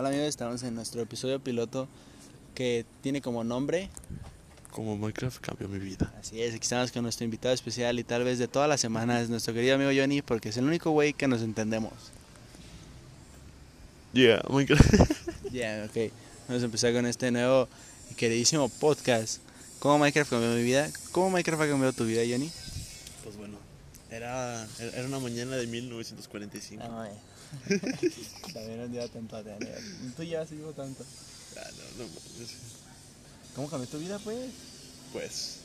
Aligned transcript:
Hola 0.00 0.08
amigos, 0.08 0.28
estamos 0.28 0.62
en 0.62 0.74
nuestro 0.74 1.02
episodio 1.02 1.40
piloto 1.40 1.86
que 2.54 2.86
tiene 3.02 3.20
como 3.20 3.44
nombre. 3.44 3.90
Como 4.70 4.96
Minecraft 4.96 5.42
cambió 5.42 5.68
mi 5.68 5.78
vida. 5.78 6.10
Así 6.18 6.40
es, 6.40 6.54
aquí 6.54 6.62
estamos 6.62 6.90
con 6.90 7.02
nuestro 7.02 7.26
invitado 7.26 7.52
especial 7.52 7.98
y 7.98 8.02
tal 8.02 8.24
vez 8.24 8.38
de 8.38 8.48
todas 8.48 8.66
las 8.66 8.80
semanas, 8.80 9.28
nuestro 9.28 9.52
querido 9.52 9.74
amigo 9.74 9.90
Johnny, 9.94 10.22
porque 10.22 10.48
es 10.48 10.56
el 10.56 10.64
único 10.64 10.90
güey 10.92 11.12
que 11.12 11.28
nos 11.28 11.42
entendemos. 11.42 11.92
Yeah, 14.14 14.40
Minecraft. 14.48 14.90
Ya, 15.52 15.86
ok. 15.86 16.10
Vamos 16.48 16.62
a 16.62 16.64
empezar 16.64 16.94
con 16.94 17.04
este 17.04 17.30
nuevo 17.30 17.68
y 18.10 18.14
queridísimo 18.14 18.70
podcast. 18.70 19.42
¿Cómo 19.80 19.98
Minecraft 19.98 20.30
cambió 20.30 20.48
mi 20.48 20.62
vida? 20.62 20.88
¿Cómo 21.12 21.28
Minecraft 21.28 21.62
ha 21.64 21.68
cambiado 21.68 21.92
tu 21.92 22.06
vida, 22.06 22.22
Johnny? 22.26 22.50
pues 23.22 23.36
bueno, 23.36 23.58
era, 24.10 24.66
era 24.78 25.06
una 25.06 25.18
mañana 25.18 25.56
de 25.56 25.66
1945. 25.66 26.82
Ay. 26.90 27.10
También 28.54 28.78
no 28.78 28.86
lleva 28.86 29.08
tanto 29.08 29.36
a 29.36 29.42
tener. 29.42 29.78
Tú 30.16 30.22
ya 30.22 30.42
has 30.42 30.50
vivo 30.50 30.72
tanto. 30.72 31.04
Ah, 31.56 31.68
no, 31.76 32.04
no, 32.04 32.08
mames. 32.08 32.50
¿Cómo 33.54 33.68
cambió 33.68 33.88
tu 33.88 33.98
vida, 33.98 34.18
pues? 34.20 34.50
pues. 35.12 35.60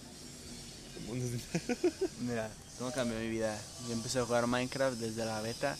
Mira, 2.21 2.49
¿cómo 2.79 2.91
cambió 2.91 3.19
mi 3.19 3.29
vida? 3.29 3.59
Yo 3.87 3.93
empecé 3.93 4.19
a 4.19 4.25
jugar 4.25 4.47
Minecraft 4.47 4.97
desde 4.97 5.25
la 5.25 5.41
beta 5.41 5.77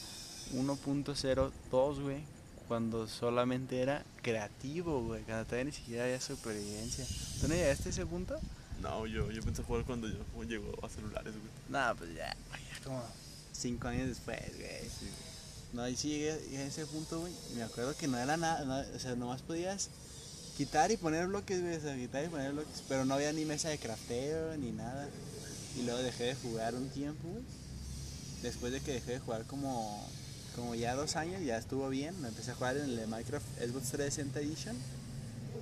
1.02, 0.53 2.01
güey. 2.01 2.23
Cuando 2.67 3.07
solamente 3.07 3.81
era 3.81 4.03
creativo, 4.21 5.03
güey. 5.03 5.23
Cuando 5.23 5.45
todavía 5.45 5.65
ni 5.65 5.71
siquiera 5.71 6.03
había 6.03 6.21
supervivencia. 6.21 7.05
¿Tú 7.41 7.47
no 7.47 7.55
llegaste 7.55 7.89
a 7.89 7.91
ese 7.91 8.05
punto? 8.05 8.39
No, 8.81 9.07
yo, 9.07 9.31
yo 9.31 9.41
pensé 9.41 9.63
jugar 9.63 9.85
cuando 9.85 10.07
yo 10.07 10.43
llegó 10.43 10.73
a 10.85 10.89
celulares, 10.89 11.33
güey. 11.33 11.51
No, 11.69 11.95
pues 11.95 12.13
ya, 12.13 12.35
güey, 12.49 12.61
ya 12.63 12.83
como 12.83 13.03
5 13.51 13.87
años 13.87 14.07
después, 14.09 14.57
güey. 14.57 14.89
Sí, 14.89 15.09
No, 15.73 15.87
y 15.87 15.95
sí 15.95 16.09
llegué, 16.09 16.39
llegué 16.49 16.63
a 16.63 16.67
ese 16.67 16.85
punto, 16.85 17.19
güey. 17.19 17.33
y 17.51 17.55
Me 17.55 17.63
acuerdo 17.63 17.95
que 17.95 18.07
no 18.07 18.17
era 18.17 18.37
nada, 18.37 18.63
no- 18.65 18.95
o 18.95 18.99
sea, 18.99 19.15
nomás 19.15 19.41
podías 19.41 19.89
quitar 20.57 20.91
y 20.91 20.97
poner 20.97 21.27
bloques, 21.27 21.61
güey. 21.61 21.75
O 21.75 21.81
sea, 21.81 21.95
quitar 21.95 22.23
y 22.23 22.29
poner 22.29 22.53
bloques. 22.53 22.83
Pero 22.87 23.03
no 23.05 23.13
había 23.15 23.33
ni 23.33 23.43
mesa 23.45 23.69
de 23.69 23.77
crafteo 23.77 24.55
ni 24.57 24.71
nada. 24.71 25.09
Y 25.77 25.81
luego 25.83 25.99
dejé 26.01 26.23
de 26.25 26.35
jugar 26.35 26.75
un 26.75 26.87
tiempo, 26.89 27.27
güey. 27.27 27.43
Después 28.41 28.71
de 28.71 28.79
que 28.79 28.93
dejé 28.93 29.13
de 29.13 29.19
jugar 29.19 29.43
como, 29.45 30.07
como 30.55 30.75
ya 30.75 30.95
dos 30.95 31.15
años, 31.17 31.41
ya 31.43 31.57
estuvo 31.57 31.89
bien. 31.89 32.19
Me 32.21 32.29
empecé 32.29 32.51
a 32.51 32.55
jugar 32.55 32.77
en 32.77 32.83
el 32.83 32.95
de 32.95 33.07
Minecraft 33.07 33.45
Xbox 33.59 33.89
360 33.91 34.39
Edition. 34.39 34.77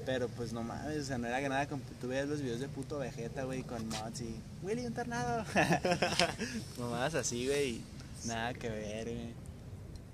Pero 0.06 0.28
pues 0.28 0.52
no 0.52 0.64
mames, 0.64 1.02
o 1.02 1.06
sea, 1.06 1.17
no 1.17 1.28
era 1.28 1.40
que 1.40 1.48
nada. 1.50 1.66
Tú 2.02 2.08
veías 2.10 2.28
los 2.28 2.42
videos 2.42 2.60
de 2.60 2.67
puto 2.67 3.00
Vegeta, 3.00 3.45
güey, 3.45 3.64
con 3.64 3.88
mods 3.88 4.22
y. 4.22 4.36
Willy, 4.62 4.86
un 4.86 4.94
tornado. 4.94 5.45
Mamadas 6.78 7.16
así, 7.16 7.48
güey. 7.48 7.82
Nada 8.26 8.54
que 8.54 8.70
ver, 8.70 9.06
güey. 9.06 9.42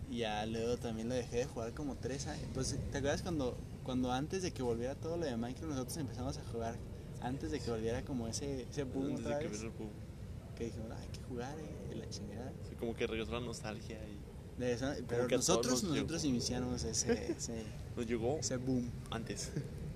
Y 0.09 0.19
ya 0.19 0.45
luego 0.45 0.77
también 0.77 1.07
lo 1.09 1.15
dejé 1.15 1.37
de 1.37 1.45
jugar 1.45 1.73
como 1.73 1.95
tres 1.95 2.27
años. 2.27 2.47
Pues, 2.53 2.75
¿te 2.91 2.97
acuerdas 2.97 3.21
cuando, 3.21 3.55
cuando 3.83 4.11
antes 4.11 4.41
de 4.41 4.51
que 4.51 4.63
volviera 4.63 4.95
todo 4.95 5.17
lo 5.17 5.25
de 5.25 5.37
Minecraft 5.37 5.69
nosotros 5.71 5.97
empezamos 5.97 6.37
a 6.37 6.43
jugar? 6.51 6.75
Antes 7.21 7.51
de 7.51 7.59
que 7.59 7.69
volviera 7.69 8.01
como 8.03 8.27
ese, 8.27 8.63
ese 8.63 8.83
boom 8.85 9.07
Antes 9.17 9.25
de 9.25 9.37
que 9.39 9.47
vez. 9.47 9.61
el 9.61 9.69
boom. 9.69 9.89
Que 10.55 10.65
dijimos, 10.65 10.87
"Ah, 10.91 10.97
hay 11.01 11.07
que 11.09 11.21
jugar, 11.23 11.55
eh, 11.59 11.95
la 11.95 12.09
chingada. 12.09 12.51
Sí, 12.67 12.75
como 12.75 12.95
que 12.95 13.07
regresó 13.07 13.33
la 13.33 13.39
nostalgia 13.41 13.97
y 13.97 14.59
De 14.59 14.77
pero 15.07 15.27
nosotros, 15.29 15.83
nos 15.83 15.93
nosotros 15.93 16.21
llegó. 16.23 16.33
iniciamos 16.35 16.83
ese, 16.83 17.31
ese, 17.37 17.63
nos 17.95 18.05
llegó 18.07 18.37
ese 18.39 18.57
boom. 18.57 18.89
antes. 19.11 19.51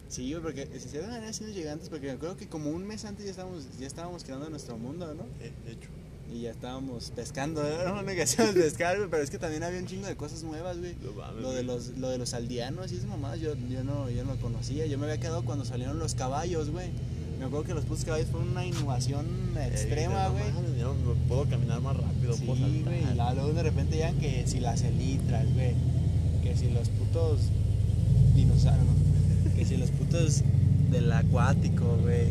Sí, 0.09 0.35
porque 0.41 0.67
si 0.79 0.89
se 0.89 0.99
van 0.99 1.11
a 1.23 1.33
sido 1.33 1.71
antes, 1.71 1.89
porque 1.89 2.05
me 2.05 2.11
acuerdo 2.13 2.37
que 2.37 2.47
como 2.47 2.69
un 2.69 2.85
mes 2.85 3.03
antes 3.03 3.25
ya 3.25 3.31
estábamos, 3.31 3.65
ya 3.79 3.87
estábamos 3.87 4.23
creando 4.23 4.47
nuestro 4.49 4.77
mundo, 4.77 5.13
¿no? 5.15 5.23
Eh, 5.41 5.51
de 5.65 5.71
hecho. 5.71 5.89
Y 6.33 6.41
ya 6.41 6.51
estábamos 6.51 7.11
pescando, 7.15 7.61
¿no? 7.85 8.01
No 8.01 8.07
que 8.07 8.23
hacíamos 8.23 8.55
pescar, 8.55 8.97
güey, 8.97 9.09
pero 9.09 9.21
es 9.21 9.29
que 9.29 9.37
también 9.37 9.63
había 9.63 9.79
un 9.79 9.85
chingo 9.85 10.07
de 10.07 10.15
cosas 10.15 10.43
nuevas, 10.43 10.79
güey. 10.79 10.95
No 11.01 11.41
Lo 11.41 11.51
de 11.51 11.63
los, 11.63 11.89
lo 11.97 12.09
de 12.09 12.17
los 12.17 12.33
aldeanos 12.33 12.91
y 12.91 12.95
esas 12.95 13.07
mamadas, 13.07 13.39
yo, 13.39 13.53
yo, 13.69 13.83
no, 13.83 14.09
yo 14.09 14.23
no 14.25 14.33
lo 14.33 14.41
conocía. 14.41 14.85
Yo 14.87 14.97
me 14.97 15.05
había 15.05 15.19
quedado 15.19 15.45
cuando 15.45 15.63
salieron 15.63 15.99
los 15.99 16.15
caballos, 16.15 16.71
güey. 16.71 16.89
Me 17.37 17.45
acuerdo 17.45 17.65
que 17.65 17.73
los 17.73 17.85
putos 17.85 18.05
caballos 18.05 18.29
fueron 18.29 18.49
una 18.49 18.65
innovación 18.65 19.25
Eh, 19.57 19.67
extrema, 19.71 20.29
güey. 20.29 20.43
no 20.81 20.93
puedo 21.27 21.45
caminar 21.45 21.81
más 21.81 21.97
rápido, 21.97 22.33
Sí, 22.35 22.45
puedo 22.45 22.59
saltar. 22.59 22.93
Y 22.93 23.35
luego 23.35 23.53
de 23.53 23.63
repente 23.63 23.97
ya 23.97 24.11
que 24.13 24.45
si 24.47 24.59
las 24.59 24.81
elitras, 24.81 25.45
güey. 25.53 25.73
Que 26.41 26.55
si 26.55 26.69
los 26.71 26.89
putos 26.89 27.39
dinosaurios, 28.35 28.85
¿no? 28.85 29.55
que 29.55 29.65
si 29.65 29.77
los 29.77 29.91
putos 29.91 30.41
del 30.89 31.11
acuático, 31.11 31.97
güey. 32.01 32.27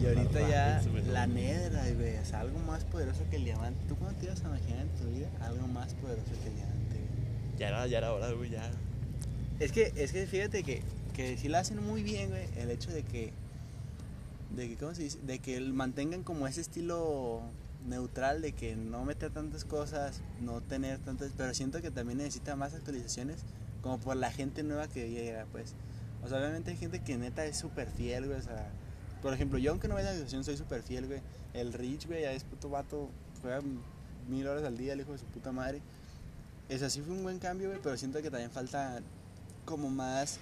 Y 0.00 0.06
ahorita 0.06 0.48
ya 0.48 0.82
la 1.10 1.26
nedra, 1.26 1.84
güey. 1.92 2.16
O 2.18 2.24
sea, 2.24 2.40
algo 2.40 2.58
más 2.60 2.84
poderoso 2.84 3.24
que 3.30 3.36
el 3.36 3.44
diamante. 3.44 3.84
¿Tú 3.88 3.96
cuándo 3.96 4.18
te 4.18 4.26
ibas 4.26 4.42
a 4.44 4.48
imaginar 4.48 4.80
en 4.80 4.88
tu 4.90 5.04
vida 5.06 5.28
algo 5.40 5.66
más 5.68 5.94
poderoso 5.94 6.30
que 6.42 6.48
el 6.48 6.56
diamante, 6.56 6.96
güey? 6.96 7.58
Ya 7.58 7.68
era, 7.68 7.86
ya 7.86 7.98
era 7.98 8.12
hora, 8.12 8.30
güey, 8.32 8.50
ya. 8.50 8.70
Es 9.58 9.72
que, 9.72 9.92
es 9.96 10.12
que 10.12 10.26
fíjate 10.26 10.62
que, 10.62 10.82
que 11.14 11.36
sí 11.38 11.48
lo 11.48 11.58
hacen 11.58 11.82
muy 11.82 12.02
bien, 12.02 12.30
güey. 12.30 12.46
El 12.56 12.70
hecho 12.70 12.90
de 12.90 13.02
que, 13.02 13.32
de 14.54 14.68
que, 14.68 14.76
¿cómo 14.76 14.94
se 14.94 15.04
dice? 15.04 15.18
De 15.20 15.38
que 15.38 15.60
mantengan 15.60 16.22
como 16.22 16.46
ese 16.46 16.60
estilo 16.60 17.42
neutral 17.86 18.42
de 18.42 18.52
que 18.52 18.76
no 18.76 19.04
meter 19.04 19.30
tantas 19.30 19.64
cosas, 19.64 20.20
no 20.40 20.60
tener 20.60 20.98
tantas, 20.98 21.30
pero 21.36 21.54
siento 21.54 21.80
que 21.80 21.90
también 21.90 22.18
necesita 22.18 22.56
más 22.56 22.74
actualizaciones 22.74 23.38
como 23.80 23.98
por 23.98 24.16
la 24.16 24.30
gente 24.32 24.62
nueva 24.62 24.88
que 24.88 25.08
llega, 25.10 25.46
pues. 25.52 25.74
O 26.24 26.28
sea, 26.28 26.38
obviamente 26.38 26.72
hay 26.72 26.76
gente 26.76 27.00
que 27.00 27.16
neta 27.16 27.44
es 27.44 27.56
súper 27.56 27.88
fiel, 27.88 28.26
güey, 28.26 28.38
o 28.38 28.42
sea, 28.42 28.68
por 29.22 29.32
ejemplo, 29.32 29.58
yo 29.58 29.70
aunque 29.72 29.88
no 29.88 29.94
vea 29.94 30.04
la 30.04 30.10
actualización 30.10 30.44
soy 30.44 30.56
súper 30.56 30.82
fiel, 30.82 31.06
güey. 31.06 31.20
El 31.54 31.72
Rich, 31.72 32.06
güey, 32.06 32.22
ya 32.22 32.32
es 32.32 32.44
puto 32.44 32.68
vato, 32.68 33.08
juega 33.42 33.60
mil 34.28 34.46
horas 34.46 34.64
al 34.64 34.76
día, 34.76 34.92
el 34.92 35.00
hijo 35.00 35.12
de 35.12 35.18
su 35.18 35.24
puta 35.26 35.52
madre. 35.52 35.80
Eso 36.68 36.88
sí 36.90 37.00
fue 37.00 37.14
un 37.14 37.22
buen 37.22 37.38
cambio, 37.38 37.68
güey, 37.68 37.80
pero 37.82 37.96
siento 37.96 38.20
que 38.22 38.30
también 38.30 38.50
falta 38.50 39.00
como 39.64 39.88
más. 39.90 40.38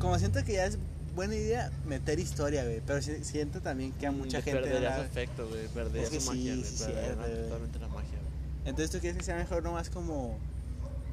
Como 0.00 0.18
siento 0.18 0.44
que 0.44 0.54
ya 0.54 0.66
es 0.66 0.78
buena 1.14 1.34
idea 1.34 1.70
meter 1.86 2.18
historia, 2.18 2.64
güey. 2.64 2.82
Pero 2.86 3.00
siento 3.02 3.60
también 3.60 3.92
que 3.92 4.06
a 4.06 4.10
mucha 4.12 4.38
Mm, 4.40 4.42
gente. 4.42 4.60
no 4.60 4.66
Perdería 4.66 4.90
la- 4.90 4.96
su 4.96 5.02
efecto, 5.02 5.48
güey. 5.48 5.68
Perdería 5.68 6.02
Es 6.02 6.10
que 6.10 6.20
su 6.20 6.26
magia, 6.30 6.54
güey. 6.56 6.64
totalmente 7.44 7.78
la 7.78 7.88
magia, 7.88 8.10
güey. 8.18 8.66
Entonces, 8.66 8.90
¿tú 8.90 8.98
crees 8.98 9.16
que 9.16 9.22
sea 9.22 9.36
mejor 9.36 9.62
nomás 9.62 9.88
como 9.90 10.36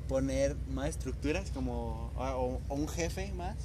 poner 0.10 0.56
más 0.70 0.90
estructuras? 0.90 1.52
Como. 1.52 2.12
O, 2.18 2.60
o 2.68 2.76
un 2.76 2.88
jefe 2.88 3.32
más? 3.34 3.56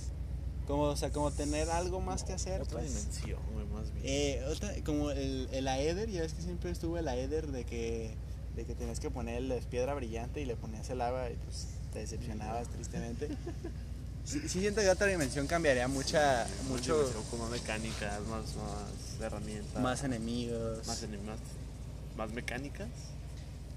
Como, 0.68 0.82
o 0.82 0.96
sea, 0.96 1.10
como 1.10 1.30
tener 1.32 1.68
algo 1.70 2.00
más 2.00 2.22
que 2.22 2.34
hacer. 2.34 2.60
Otra 2.60 2.78
pues. 2.80 2.94
dimensión, 2.94 3.40
más 3.74 3.90
bien. 3.94 4.04
Eh, 4.06 4.44
otra, 4.52 4.70
como 4.84 5.10
el, 5.10 5.48
el 5.50 5.66
Aether, 5.66 6.08
ya 6.10 6.20
ves 6.20 6.34
que 6.34 6.42
siempre 6.42 6.70
estuvo 6.70 6.98
el 6.98 7.08
Aether 7.08 7.46
de 7.48 7.64
que, 7.64 8.14
de 8.54 8.64
que 8.66 8.74
tenías 8.74 9.00
que 9.00 9.10
ponerle 9.10 9.60
piedra 9.70 9.94
brillante 9.94 10.40
y 10.42 10.44
le 10.44 10.54
ponías 10.56 10.88
el 10.90 11.00
agua 11.00 11.30
y 11.30 11.36
pues 11.36 11.68
te 11.92 12.00
decepcionabas 12.00 12.68
tristemente. 12.68 13.28
Sí, 14.26 14.40
sí 14.46 14.60
siento 14.60 14.82
que 14.82 14.90
otra 14.90 15.06
dimensión 15.06 15.46
cambiaría 15.46 15.88
mucha, 15.88 16.46
mucho, 16.68 16.96
Dimensión 16.98 17.24
Con 17.30 17.40
más 17.40 17.50
mecánicas, 17.50 18.20
más, 18.26 18.54
más 18.56 19.20
herramientas. 19.22 19.82
más 19.82 20.04
enemigos. 20.04 20.86
Más, 20.86 21.02
enem- 21.02 21.20
más, 22.14 22.30
mecánicas. 22.32 22.88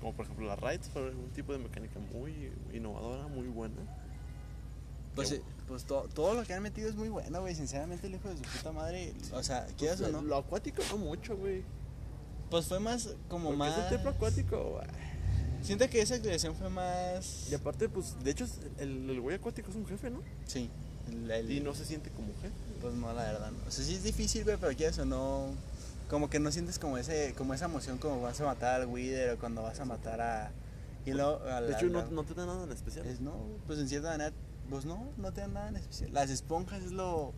Como 0.01 0.11
por 0.13 0.25
ejemplo 0.25 0.47
las 0.47 0.59
raids, 0.59 0.89
fue 0.91 1.09
un 1.11 1.29
tipo 1.29 1.53
de 1.53 1.59
mecánica 1.59 1.99
muy 2.13 2.51
innovadora, 2.73 3.27
muy 3.27 3.47
buena. 3.47 3.75
Pues, 5.15 5.31
eh, 5.31 5.41
pues 5.67 5.83
to- 5.85 6.07
todo 6.13 6.33
lo 6.33 6.43
que 6.43 6.53
han 6.53 6.63
metido 6.63 6.89
es 6.89 6.95
muy 6.95 7.09
bueno, 7.09 7.41
güey. 7.41 7.55
Sinceramente, 7.55 8.07
el 8.07 8.15
hijo 8.15 8.29
de 8.29 8.37
su 8.37 8.41
puta 8.43 8.71
madre, 8.71 9.13
o 9.33 9.43
sea, 9.43 9.65
quieras 9.77 9.97
Pues, 9.99 10.09
o 10.09 10.13
no, 10.13 10.21
Lo 10.21 10.37
acuático 10.37 10.81
no 10.89 10.97
mucho, 10.97 11.35
güey. 11.37 11.63
pues 12.49 12.65
fue 12.65 12.79
más 12.79 13.09
como 13.29 13.45
Porque 13.45 13.57
más. 13.57 13.77
es 13.77 13.83
un 13.83 13.89
templo 13.89 14.09
acuático, 14.11 14.71
güey. 14.71 14.87
Siento 15.63 15.87
que 15.89 16.01
esa 16.01 16.15
actualización 16.15 16.55
fue 16.55 16.69
más. 16.69 17.47
Y 17.51 17.55
aparte, 17.55 17.87
pues, 17.87 18.15
de 18.23 18.31
hecho, 18.31 18.47
el, 18.79 19.09
el 19.09 19.21
güey 19.21 19.35
acuático 19.35 19.69
es 19.69 19.75
un 19.75 19.85
jefe, 19.85 20.09
¿no? 20.09 20.21
Sí. 20.47 20.69
el- 21.09 21.29
el- 21.29 21.51
Y 21.51 21.59
no 21.59 21.73
se 21.75 21.85
siente 21.85 22.09
como 22.11 22.27
jefe. 22.41 22.53
Pues 22.81 22.93
no, 22.95 23.11
la 23.13 23.23
verdad, 23.23 23.51
no. 23.51 23.57
O 23.67 23.71
sea, 23.71 23.83
sí 23.85 23.95
es 23.95 24.03
difícil, 24.03 24.43
güey, 24.43 24.57
pero 24.57 24.75
quieres 24.75 24.97
o 24.99 25.05
no. 25.05 25.47
Como 26.09 26.29
que 26.29 26.39
no 26.39 26.51
sientes 26.51 26.77
como 26.79 26.97
ese 26.97 27.33
como 27.37 27.53
esa 27.53 27.65
emoción 27.65 27.97
como 27.97 28.21
vas 28.21 28.39
a 28.41 28.45
matar 28.45 28.81
al 28.81 28.87
Wither 28.87 29.31
o 29.31 29.37
cuando 29.39 29.61
vas 29.61 29.79
a 29.79 29.85
matar 29.85 30.19
a. 30.21 30.51
Y 31.05 31.11
luego. 31.11 31.39
a 31.43 31.61
De 31.61 31.69
la- 31.71 31.77
hecho, 31.77 31.87
no, 31.87 31.99
la- 32.01 32.09
no 32.09 32.23
te 32.23 32.33
da 32.33 32.45
nada 32.45 32.63
en 32.63 32.71
especial. 32.71 33.05
es, 33.07 33.19
no, 33.21 33.33
pues 33.67 33.79
en 33.79 33.87
cierta 33.89 34.09
manera. 34.09 34.33
Pues 34.69 34.85
no, 34.85 35.09
no 35.17 35.31
te 35.33 35.41
dan 35.41 35.53
nada 35.53 35.69
en 35.69 35.75
especial. 35.75 36.11
Las 36.13 36.29
esponjas 36.29 36.81
es 36.83 36.91
lo, 36.91 37.33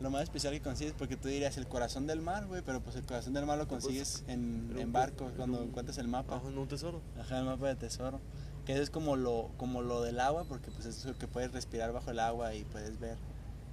lo 0.00 0.10
más 0.10 0.22
especial 0.22 0.52
que 0.54 0.60
consigues 0.62 0.94
porque 0.96 1.16
tú 1.16 1.28
dirías 1.28 1.56
el 1.58 1.66
corazón 1.68 2.06
del 2.06 2.22
mar, 2.22 2.46
güey, 2.46 2.62
pero 2.62 2.80
pues 2.80 2.96
el 2.96 3.04
corazón 3.04 3.34
del 3.34 3.44
mar 3.46 3.58
lo 3.58 3.68
Pues, 3.68 3.82
consigues 3.84 4.24
en, 4.28 4.74
en 4.78 4.92
barcos 4.92 5.32
cuando 5.36 5.58
un- 5.60 5.68
encuentras 5.68 5.98
el 5.98 6.08
mapa. 6.08 6.34
Abajo 6.34 6.48
en 6.48 6.58
un 6.58 6.68
tesoro. 6.68 7.02
Ajá, 7.18 7.38
el 7.38 7.44
mapa 7.44 7.68
de 7.68 7.76
tesoro. 7.76 8.20
Que 8.64 8.72
eso 8.74 8.82
es 8.82 8.90
como 8.90 9.16
lo, 9.16 9.50
como 9.56 9.82
lo 9.82 10.02
del 10.02 10.20
agua, 10.20 10.44
porque 10.44 10.70
pues 10.70 10.86
es 10.86 11.04
lo 11.04 11.16
que 11.18 11.26
puedes 11.26 11.52
respirar 11.52 11.92
bajo 11.92 12.10
el 12.10 12.18
agua 12.20 12.54
y 12.54 12.64
puedes 12.64 12.98
ver. 13.00 13.16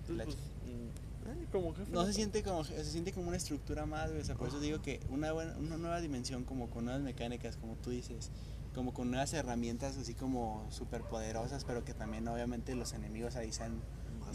Pues, 0.08 0.36
mm, 0.36 1.30
eh, 1.30 1.48
como 1.52 1.74
jefe. 1.76 1.92
No 1.92 2.06
se 2.06 2.14
siente 2.14 2.42
como 2.44 2.64
se 2.64 2.84
siente 2.86 3.12
como 3.14 3.28
una 3.28 3.38
estructura 3.38 3.86
más, 3.86 4.10
güey. 4.10 4.22
O 4.22 4.26
sea, 4.26 4.36
por 4.36 4.48
eso 4.48 4.60
digo 4.60 4.82
que 4.82 5.00
una 5.10 5.32
buena, 5.34 5.56
una 5.58 5.78
nueva 5.78 6.00
dimensión 6.02 6.46
como 6.46 6.70
con 6.70 6.86
nuevas 6.86 7.04
mecánicas, 7.04 7.58
como 7.58 7.76
tú 7.76 7.90
dices, 7.90 8.32
como 8.78 8.94
con 8.94 9.10
nuevas 9.10 9.34
herramientas 9.34 9.98
así 9.98 10.14
como 10.14 10.66
súper 10.70 11.02
poderosas, 11.02 11.66
pero 11.66 11.84
que 11.84 11.94
también 11.94 12.28
obviamente 12.28 12.76
los 12.76 12.94
enemigos 12.94 13.36
ahí 13.36 13.52
sean 13.52 13.82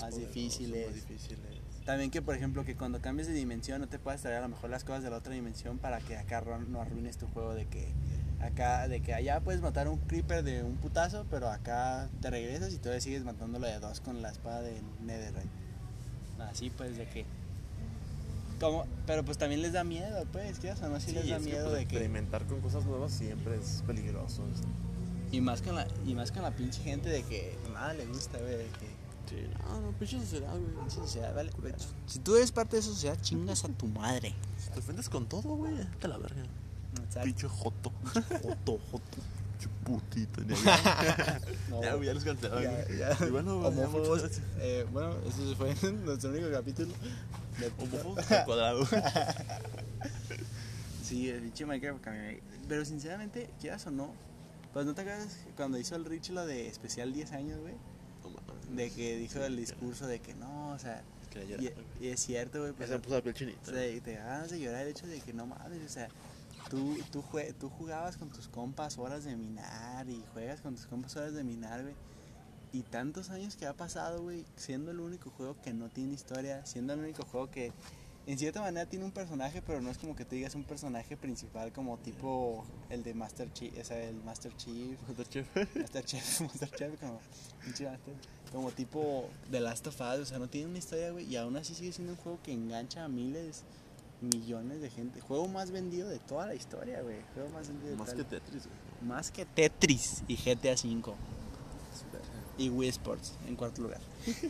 más 0.00 0.16
difíciles. 0.16 0.86
Más 0.86 0.94
difíciles. 0.94 1.40
También 1.86 2.10
que 2.10 2.22
por 2.22 2.34
ejemplo 2.34 2.64
que 2.64 2.76
cuando 2.76 3.00
cambies 3.00 3.28
de 3.28 3.34
dimensión 3.34 3.80
no 3.80 3.88
te 3.88 3.98
puedas 3.98 4.20
traer 4.20 4.38
a 4.38 4.40
lo 4.42 4.48
mejor 4.48 4.68
las 4.70 4.82
cosas 4.82 5.04
de 5.04 5.10
la 5.10 5.16
otra 5.16 5.32
dimensión 5.32 5.78
para 5.78 6.00
que 6.00 6.16
acá 6.16 6.42
no 6.68 6.80
arruines 6.80 7.16
tu 7.16 7.26
juego 7.28 7.54
de 7.54 7.66
que 7.66 7.94
Acá, 8.42 8.88
de 8.88 9.00
que 9.00 9.14
allá 9.14 9.38
puedes 9.38 9.60
matar 9.60 9.86
un 9.86 9.98
creeper 9.98 10.42
de 10.42 10.64
un 10.64 10.74
putazo, 10.74 11.24
pero 11.30 11.48
acá 11.48 12.08
te 12.20 12.28
regresas 12.28 12.72
y 12.72 12.78
todavía 12.78 13.00
sigues 13.00 13.22
matándolo 13.22 13.68
de 13.68 13.78
dos 13.78 14.00
con 14.00 14.20
la 14.20 14.30
espada 14.30 14.62
de 14.62 14.82
Netherite. 15.00 15.48
Así 16.40 16.68
pues, 16.70 16.96
de 16.96 17.06
que. 17.06 17.24
Como, 18.62 18.86
pero 19.08 19.24
pues 19.24 19.38
también 19.38 19.60
les 19.60 19.72
da 19.72 19.82
miedo, 19.82 20.24
pues, 20.30 20.60
¿qué? 20.60 20.70
O 20.70 20.76
sea, 20.76 20.88
no 20.88 21.00
sí, 21.00 21.10
les 21.10 21.28
da 21.28 21.36
es 21.36 21.42
que, 21.42 21.50
miedo 21.50 21.64
pues, 21.64 21.78
de 21.78 21.86
que. 21.86 21.96
experimentar 21.96 22.46
con 22.46 22.60
cosas 22.60 22.84
nuevas 22.84 23.12
siempre 23.12 23.56
es 23.56 23.82
peligroso. 23.84 24.44
Y 25.32 25.40
más 25.40 25.62
con 25.62 25.74
la, 25.74 25.88
y 26.06 26.14
más 26.14 26.30
con 26.30 26.42
la 26.42 26.52
pinche 26.52 26.80
gente 26.80 27.08
de 27.08 27.24
que 27.24 27.58
nada 27.74 27.92
le 27.92 28.06
gusta, 28.06 28.38
güey, 28.38 28.58
de 28.58 28.66
que. 28.66 29.02
Sí, 29.28 29.48
no, 29.64 29.80
no, 29.80 29.98
pinche 29.98 30.20
sociedad, 30.20 30.50
güey. 30.52 30.74
pinche 30.76 30.96
sociedad, 30.96 31.34
vale, 31.34 31.50
güey, 31.58 31.74
Si 32.06 32.20
tú 32.20 32.36
eres 32.36 32.52
parte 32.52 32.76
de 32.76 32.80
esa 32.82 32.90
sociedad, 32.90 33.18
chingas 33.20 33.64
a 33.64 33.68
tu 33.68 33.86
madre. 33.88 34.32
Te 34.72 34.78
ofendes 34.78 35.08
con 35.08 35.26
todo, 35.28 35.56
güey. 35.56 35.74
Te 35.98 36.06
la 36.06 36.18
verga. 36.18 36.44
Exacto. 37.04 37.24
Pinche 37.24 37.48
joto. 37.48 37.92
Joto, 38.42 38.78
joto. 38.92 39.18
Pinche 39.58 39.68
putita. 39.82 40.40
ni 40.42 40.54
No, 41.68 41.82
Ya, 41.82 41.94
güey, 41.94 42.06
ya 42.06 42.14
los. 42.14 42.24
Ya, 42.24 42.38
ya. 42.40 43.26
Y 43.26 43.30
bueno, 43.30 43.60
gracias. 43.60 44.40
Eh, 44.60 44.86
bueno, 44.92 45.16
este 45.26 45.56
fue 45.56 45.74
nuestro 46.04 46.30
único 46.30 46.48
capítulo. 46.52 46.92
De- 47.58 48.34
al 48.36 48.44
cuadrado. 48.44 48.86
Sí, 51.02 51.28
el 51.28 51.40
pinche 51.42 51.66
Minecraft 51.66 52.00
cambió. 52.00 52.38
Pero 52.68 52.84
sinceramente, 52.84 53.50
quieras 53.60 53.86
o 53.86 53.90
no, 53.90 54.12
pues 54.72 54.86
no 54.86 54.94
te 54.94 55.02
acuerdas 55.02 55.36
cuando 55.56 55.78
hizo 55.78 55.96
el 55.96 56.04
Rich 56.04 56.30
lo 56.30 56.46
de 56.46 56.68
especial 56.68 57.12
10 57.12 57.32
años, 57.32 57.60
güey. 57.60 57.74
No. 58.24 58.76
De 58.76 58.90
que 58.90 59.16
dijo 59.16 59.40
el 59.44 59.56
discurso 59.56 60.06
de 60.06 60.20
que 60.20 60.34
no, 60.34 60.70
o 60.70 60.78
sea, 60.78 61.02
Que 61.30 61.40
la 61.40 61.44
y, 61.44 61.48
lloraba, 61.48 61.70
güey. 61.74 61.86
y 62.00 62.12
es 62.12 62.20
cierto, 62.20 62.60
güey. 62.60 62.72
Pues, 62.72 62.88
se 62.88 62.98
puso 62.98 63.16
la 63.16 63.20
piel 63.22 63.34
o 63.34 63.38
chinita. 63.38 63.70
sea, 63.72 63.86
y 63.88 64.00
te 64.00 64.14
ganas 64.14 64.50
de 64.50 64.60
llorar 64.60 64.82
el 64.82 64.88
hecho 64.88 65.06
de 65.06 65.20
que 65.20 65.32
no 65.34 65.46
mames, 65.46 65.84
o 65.84 65.88
sea, 65.92 66.08
tú, 66.70 66.96
tú, 67.10 67.22
jue- 67.22 67.52
tú 67.58 67.68
jugabas 67.68 68.16
con 68.16 68.30
tus 68.30 68.48
compas 68.48 68.96
horas 68.96 69.24
de 69.24 69.36
minar 69.36 70.08
y 70.08 70.22
juegas 70.32 70.60
con 70.62 70.76
tus 70.76 70.86
compas 70.86 71.14
horas 71.16 71.34
de 71.34 71.44
minar, 71.44 71.82
güey. 71.82 71.94
Y 72.72 72.82
tantos 72.82 73.30
años 73.30 73.56
que 73.56 73.66
ha 73.66 73.74
pasado, 73.74 74.22
güey, 74.22 74.44
siendo 74.56 74.90
el 74.90 75.00
único 75.00 75.30
juego 75.30 75.56
que 75.62 75.74
no 75.74 75.90
tiene 75.90 76.14
historia, 76.14 76.64
siendo 76.64 76.94
el 76.94 77.00
único 77.00 77.24
juego 77.24 77.50
que 77.50 77.72
en 78.26 78.38
cierta 78.38 78.60
manera 78.60 78.86
tiene 78.88 79.04
un 79.04 79.10
personaje, 79.10 79.62
pero 79.62 79.80
no 79.80 79.90
es 79.90 79.98
como 79.98 80.14
que 80.14 80.24
te 80.24 80.36
digas 80.36 80.54
un 80.54 80.62
personaje 80.62 81.16
principal 81.16 81.72
como 81.72 81.98
tipo 81.98 82.64
el 82.88 83.02
de 83.02 83.14
Master 83.14 83.52
Chief, 83.52 83.76
o 83.78 83.84
sea, 83.84 84.02
el 84.02 84.14
Master 84.22 84.56
Chief, 84.56 84.96
Master 85.08 85.28
Chef. 85.28 85.76
Master 85.76 86.04
Chef, 86.04 86.40
Master 86.40 86.70
Chef, 86.70 87.00
como, 87.00 87.20
como 88.52 88.70
tipo 88.70 89.28
The 89.50 89.60
Last 89.60 89.86
of 89.88 90.00
Us, 90.00 90.20
o 90.20 90.24
sea, 90.24 90.38
no 90.38 90.48
tiene 90.48 90.68
una 90.68 90.78
historia, 90.78 91.10
güey, 91.10 91.26
y 91.26 91.36
aún 91.36 91.56
así 91.56 91.74
sigue 91.74 91.92
siendo 91.92 92.12
un 92.12 92.18
juego 92.18 92.38
que 92.42 92.52
engancha 92.52 93.04
a 93.04 93.08
miles, 93.08 93.64
millones 94.20 94.80
de 94.80 94.88
gente. 94.88 95.20
Juego 95.20 95.48
más 95.48 95.72
vendido 95.72 96.08
de 96.08 96.20
toda 96.20 96.46
la 96.46 96.54
historia, 96.54 97.02
güey. 97.02 97.16
Juego 97.34 97.48
más 97.50 97.66
vendido 97.66 97.90
de 97.90 97.96
Más 97.96 98.14
que 98.14 98.22
Tetris, 98.22 98.66
güey. 98.66 99.08
más 99.08 99.30
que 99.32 99.44
Tetris 99.44 100.22
y 100.28 100.36
GTA 100.36 100.74
V 100.74 101.14
y 102.58 102.68
Wii 102.70 102.88
Sports 102.90 103.34
en 103.46 103.56
cuarto 103.56 103.82
lugar. 103.82 104.00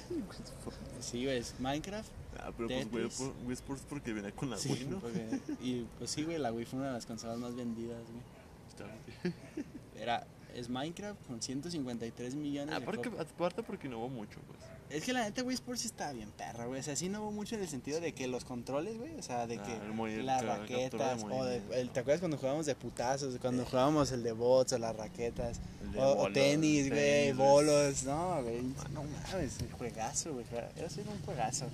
Sí, 1.01 1.25
güey, 1.25 1.39
es 1.39 1.55
Minecraft. 1.59 2.09
Ah, 2.39 2.51
pero 2.57 2.69
pues, 2.69 2.91
güey, 2.91 3.09
por- 3.09 3.35
Wii 3.47 3.53
Sports 3.55 3.83
porque 3.89 4.13
viene 4.13 4.33
con 4.33 4.51
la 4.51 4.57
Sí, 4.57 4.71
Wii, 4.73 4.85
¿no? 4.87 4.99
porque- 5.01 5.41
y 5.61 5.87
pues 5.99 6.11
sí, 6.11 6.23
güey, 6.25 6.39
la 6.39 6.53
Wii 6.53 6.65
fue 6.65 6.79
una 6.79 6.89
de 6.89 6.95
las 6.95 7.07
consolas 7.07 7.39
más 7.39 7.55
vendidas, 7.55 8.01
güey. 8.11 8.23
Era, 10.01 10.27
es 10.55 10.69
Minecraft 10.69 11.27
con 11.27 11.41
153 11.43 12.35
millones 12.35 12.71
de 12.77 12.83
Aparte, 12.83 13.11
copias. 13.11 13.27
aparte 13.31 13.63
porque 13.63 13.87
innovó 13.89 14.09
mucho, 14.09 14.39
pues. 14.47 14.59
Es 14.91 15.05
que 15.05 15.13
la 15.15 15.23
neta 15.25 15.43
Wii 15.43 15.55
Sports 15.55 15.81
sí 15.83 15.87
estaba 15.87 16.13
bien 16.13 16.31
perra, 16.33 16.67
güey. 16.67 16.81
O 16.81 16.83
sea, 16.83 16.95
sí 16.97 17.09
no 17.09 17.23
hubo 17.23 17.31
mucho 17.33 17.55
en 17.55 17.63
el 17.63 17.69
sentido 17.69 17.99
de 18.01 18.13
que 18.13 18.27
los 18.29 18.45
controles, 18.45 18.99
güey. 18.99 19.15
O 19.19 19.23
sea, 19.23 19.47
de 19.47 19.57
Ah, 19.59 19.63
que 19.63 20.23
las 20.23 20.43
de 20.43 20.47
raquetas. 20.47 21.25
O 21.31 21.45
de, 21.45 21.63
el- 21.81 21.89
¿Te 21.91 22.01
acuerdas 22.01 22.21
cuando 22.21 22.37
jugábamos 22.37 22.67
de 22.67 22.75
putazos? 22.75 23.39
Cuando 23.39 23.65
jugábamos 23.65 24.13
el 24.13 24.23
de 24.23 24.33
bots 24.33 24.75
o 24.75 24.79
las 24.79 24.95
raquetas. 24.95 25.61
De 25.93 25.99
O, 26.01 26.13
o 26.13 26.17
bolos, 26.17 26.33
tenis, 26.33 26.89
güey, 26.89 27.01
tenis, 27.01 27.37
bolos. 27.37 28.03
No, 28.05 28.43
güey. 28.43 28.63
No 28.93 29.05
mames, 29.05 29.59
un 29.61 29.71
juegazo, 29.79 30.33
güey. 30.33 30.47
Era 30.77 30.89
sí 30.89 31.01
un 31.01 31.23
juegazo. 31.25 31.67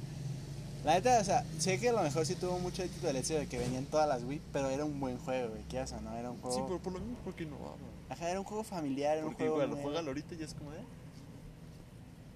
La 0.85 0.94
neta, 0.94 1.19
o 1.20 1.25
sea, 1.25 1.44
sé 1.59 1.79
que 1.81 1.88
a 1.88 1.93
lo 1.93 2.03
mejor 2.03 2.25
sí 2.25 2.35
tuvo 2.37 2.59
mucho 2.59 2.82
éxito 2.82 3.09
el 3.09 3.17
hecho 3.17 3.35
de 3.35 3.47
que 3.47 3.59
venían 3.59 3.85
todas 3.87 4.09
las 4.09 4.23
Wii, 4.23 4.41
pero 4.53 4.70
era 4.70 4.85
un 4.85 5.00
buen 5.00 5.19
juego, 5.19 5.50
güey. 5.50 5.62
¿Qué 5.69 5.81
o 5.81 6.00
no? 6.00 6.17
Era 6.17 6.31
un 6.31 6.38
juego. 6.41 6.56
Sí, 6.56 6.62
pero 6.67 6.79
por 6.79 6.93
lo 6.93 7.00
mismo 7.00 7.19
porque 7.25 7.44
innovaba. 7.44 7.76
Ajá, 8.09 8.31
era 8.31 8.38
un 8.41 8.47
juego 8.47 8.65
familiar, 8.65 9.19
era 9.19 9.26
un 9.26 9.32
Porque, 9.32 9.44
juego. 9.44 9.56
güey, 9.56 9.69
lo 9.69 9.75
nuevo. 9.75 9.91
juega 9.91 10.06
ahorita 10.06 10.35
y 10.35 10.43
es 10.43 10.55
como 10.55 10.71
de. 10.71 10.79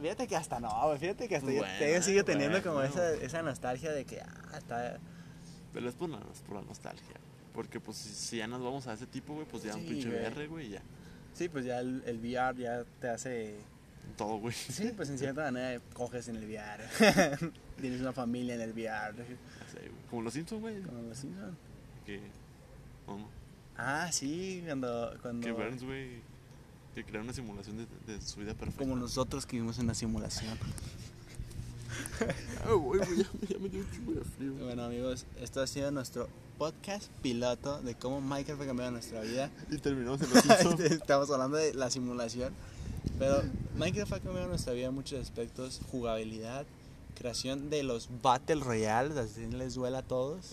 Fíjate 0.01 0.27
que 0.27 0.37
hasta 0.37 0.59
no, 0.59 0.87
güey. 0.87 0.99
Fíjate 0.99 1.29
que 1.29 1.37
hasta 1.37 1.53
yo, 1.53 1.61
bueno, 1.61 2.03
sigue 2.03 2.25
teniendo 2.25 2.61
bueno. 2.61 2.73
como 2.73 2.83
esa, 2.83 3.15
esa 3.15 3.43
nostalgia 3.43 3.93
de 3.93 4.05
que, 4.05 4.21
ah, 4.21 4.59
está. 4.59 4.99
Pero 5.73 5.89
es 5.89 5.95
por 5.95 6.11
la, 6.11 6.19
es 6.19 6.41
por 6.41 6.57
la 6.57 6.63
nostalgia. 6.63 7.17
Porque, 7.55 7.81
pues, 7.81 7.99
si, 7.99 8.15
si 8.15 8.37
ya 8.39 8.47
nos 8.47 8.63
vamos 8.63 8.87
a 8.87 8.95
ese 8.95 9.07
tipo, 9.07 9.35
güey, 9.35 9.47
pues 9.47 9.63
ya 9.63 9.75
un 9.77 9.85
pinche 9.85 10.09
güey. 10.09 10.21
VR, 10.21 10.47
güey, 10.49 10.67
y 10.67 10.71
ya. 10.71 10.83
Sí, 11.35 11.49
pues 11.49 11.65
ya 11.65 11.81
el, 11.81 12.03
el 12.07 12.19
VR 12.19 12.57
ya 12.59 12.85
te 13.01 13.09
hace. 13.09 13.57
Todo, 14.17 14.37
güey. 14.39 14.55
Sí, 14.55 14.93
pues 14.95 15.09
en 15.11 15.19
cierta 15.19 15.43
manera 15.45 15.81
coges 15.95 16.29
en 16.29 16.37
el 16.37 16.45
VR. 16.45 16.85
Tienes 17.81 18.01
una 18.01 18.13
familia 18.13 18.55
en 18.55 18.61
el 18.61 18.73
VR. 18.73 19.15
Como 20.11 20.23
los 20.23 20.35
Simpsons, 20.35 20.61
güey. 20.61 20.83
Como 20.83 21.03
los 21.03 21.17
Simpsons. 21.19 21.57
Que. 22.05 22.21
No. 23.07 23.29
Ah, 23.77 24.11
sí, 24.13 24.63
cuando. 24.67 25.17
cuando 25.23 25.47
Que 25.47 25.53
Burns, 25.53 25.83
güey. 25.85 26.21
Que 26.95 27.05
crea 27.05 27.23
una 27.23 27.33
simulación 27.33 27.79
de, 27.79 28.13
de 28.13 28.21
su 28.21 28.41
vida 28.41 28.53
perfecta. 28.55 28.79
como 28.85 28.97
nosotros 28.97 29.47
que 29.47 29.57
vivimos 29.57 29.79
en 29.79 29.87
la 29.87 29.95
simulación. 29.95 30.59
Ah, 32.65 32.77
ya, 32.95 33.49
ya 33.49 33.59
me 33.59 33.69
dio 33.69 33.81
un 33.81 34.25
frío. 34.37 34.55
Bueno, 34.61 34.85
amigos, 34.85 35.27
esto 35.41 35.61
ha 35.61 35.67
sido 35.67 35.91
nuestro 35.91 36.29
podcast 36.59 37.11
piloto 37.23 37.81
de 37.83 37.97
cómo 37.97 38.21
Minecraft 38.21 38.63
ha 38.63 38.67
cambiado 38.67 38.93
nuestra 38.93 39.21
vida. 39.23 39.51
Y 39.71 39.79
terminamos 39.79 40.23
en 40.23 40.31
los 40.35 40.43
Simpsons. 40.45 40.81
Estamos 40.81 41.31
hablando 41.31 41.57
de 41.57 41.75
la 41.75 41.91
simulación. 41.91 42.53
Pero 43.19 43.43
Minecraft 43.77 44.13
ha 44.13 44.21
cambiado 44.21 44.49
nuestra 44.49 44.73
vida 44.75 44.87
en 44.87 44.95
muchos 44.95 45.21
aspectos. 45.21 45.81
Jugabilidad, 45.91 46.65
creación 47.19 47.69
de 47.69 47.83
los 47.83 48.09
Battle 48.23 48.61
Royale, 48.63 49.19
así 49.19 49.47
les 49.47 49.75
duela 49.75 49.99
a 49.99 50.03
todos. 50.03 50.53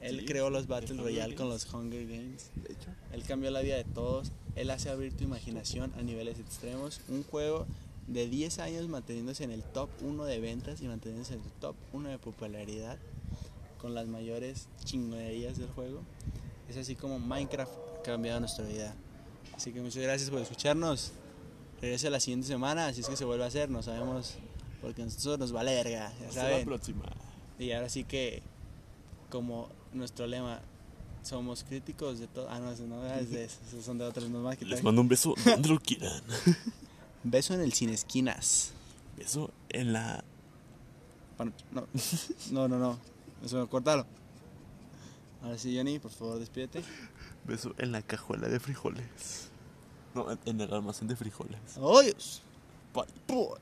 Él 0.00 0.20
Sí, 0.20 0.26
creó 0.26 0.50
los 0.50 0.66
Battle 0.66 0.96
Royale 1.00 1.34
con 1.36 1.48
los 1.48 1.72
Hunger 1.72 2.06
Games. 2.06 2.50
De 2.56 2.72
hecho. 2.72 2.90
Él 3.12 3.22
cambió 3.22 3.50
la 3.52 3.60
vida 3.60 3.76
de 3.76 3.84
todos. 3.84 4.32
Él 4.56 4.70
hace 4.70 4.90
abrir 4.90 5.12
tu 5.16 5.22
imaginación 5.24 5.92
a 5.96 6.02
niveles 6.02 6.38
extremos. 6.40 7.00
Un 7.08 7.22
juego 7.22 7.66
de 8.08 8.26
10 8.28 8.58
años 8.58 8.88
manteniéndose 8.88 9.44
en 9.44 9.52
el 9.52 9.62
top 9.62 9.90
1 10.02 10.24
de 10.24 10.40
ventas 10.40 10.80
y 10.80 10.88
manteniéndose 10.88 11.34
en 11.34 11.42
el 11.42 11.50
top 11.60 11.76
1 11.92 12.08
de 12.08 12.18
popularidad 12.18 12.98
con 13.80 13.94
las 13.94 14.06
mayores 14.08 14.68
chingonerías 14.84 15.58
del 15.58 15.68
juego. 15.68 16.00
Es 16.68 16.76
así 16.76 16.96
como 16.96 17.18
Minecraft 17.18 17.70
ha 17.98 18.02
cambiado 18.02 18.40
nuestra 18.40 18.64
vida. 18.64 18.94
Así 19.54 19.72
que 19.72 19.80
muchas 19.80 20.02
gracias 20.02 20.30
por 20.30 20.40
escucharnos. 20.40 21.12
Regresa 21.80 22.10
la 22.10 22.18
siguiente 22.20 22.46
semana, 22.46 22.86
así 22.88 23.02
es 23.02 23.08
que 23.08 23.16
se 23.16 23.24
vuelve 23.24 23.44
a 23.44 23.46
hacer, 23.46 23.70
no 23.70 23.82
sabemos, 23.82 24.34
porque 24.80 25.02
a 25.02 25.04
nosotros 25.04 25.38
nos 25.38 25.52
vale 25.52 25.74
verga, 25.74 26.12
ya 26.20 26.28
Hasta 26.28 26.42
la 26.42 26.50
saben. 26.50 26.66
próxima. 26.66 27.04
Y 27.58 27.70
ahora 27.72 27.88
sí 27.88 28.04
que, 28.04 28.42
como 29.30 29.68
nuestro 29.92 30.26
lema, 30.26 30.60
somos 31.22 31.62
críticos 31.64 32.18
de 32.18 32.26
todo. 32.26 32.48
Ah, 32.50 32.58
no, 32.58 32.74
no 32.86 33.14
es 33.14 33.30
de 33.30 33.44
esos 33.44 33.84
son 33.84 33.98
de 33.98 34.04
otros, 34.04 34.24
a 34.24 34.56
quitar. 34.56 34.68
Les 34.68 34.82
mando 34.82 35.00
un 35.00 35.08
beso 35.08 35.34
donde 35.44 35.68
lo 35.68 35.78
quieran. 35.78 36.22
Beso 37.24 37.54
en 37.54 37.60
el 37.60 37.72
sin 37.72 37.90
esquinas. 37.90 38.72
Beso 39.16 39.50
en 39.70 39.92
la. 39.92 40.22
Bueno, 41.36 41.52
no, 41.72 41.86
no, 42.50 42.68
no, 42.68 42.78
no. 42.78 42.98
Eso, 43.44 43.68
cortalo. 43.68 44.06
Ahora 45.42 45.56
sí, 45.58 45.76
Johnny, 45.76 45.98
por 45.98 46.10
favor, 46.10 46.38
despídete. 46.38 46.82
Beso 47.46 47.74
en 47.78 47.92
la 47.92 48.02
cajuela 48.02 48.48
de 48.48 48.58
frijoles. 48.60 49.50
No, 50.14 50.26
en- 50.44 50.60
el 50.60 50.72
almacén 50.74 51.06
de 51.08 51.16
frijoles. 51.16 51.60
¡Adiós! 51.76 52.42
Bye. 52.94 53.04
Boy. 53.28 53.58